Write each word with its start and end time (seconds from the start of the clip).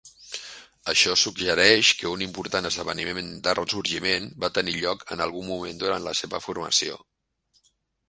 Això 0.93 1.11
suggereix 1.23 1.91
que 1.99 2.09
un 2.13 2.23
important 2.27 2.69
esdeveniment 2.71 3.31
de 3.49 3.55
ressorgiment 3.61 4.27
va 4.47 4.53
tenir 4.59 4.77
lloc 4.81 5.09
en 5.17 5.25
algun 5.29 5.49
moment 5.55 5.87
durant 5.87 6.09
la 6.11 6.19
seva 6.25 6.45
formació. 6.49 7.03